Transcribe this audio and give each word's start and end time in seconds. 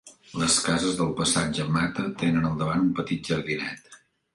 Les 0.43 0.55
cases 0.67 0.97
del 1.01 1.11
passatge 1.21 1.67
Mata 1.77 2.09
tenen 2.25 2.51
al 2.51 2.59
davant 2.65 2.87
un 2.91 2.93
petit 3.03 3.33
jardinet. 3.35 4.01